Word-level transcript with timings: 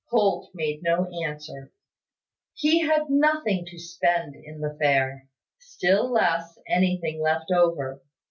Holt 0.09 0.49
made 0.55 0.81
no 0.81 1.05
answer. 1.23 1.71
He 2.55 2.79
had 2.81 3.11
nothing 3.11 3.67
to 3.67 3.77
spend 3.77 4.35
in 4.35 4.59
the 4.59 4.75
fair; 4.81 5.27
still 5.59 6.09
less, 6.11 6.57
anything 6.67 7.21
left 7.21 7.51
over. 7.51 8.01